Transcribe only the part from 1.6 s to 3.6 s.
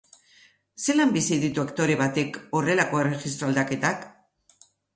aktore batek horrelako erregistro